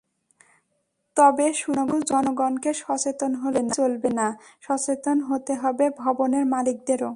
[1.17, 4.27] তবে শুধু জনগণকে সচেতন হলেই চলবে না,
[4.61, 7.09] সচেতন হতে হবে ভবনের মালিকদেরও।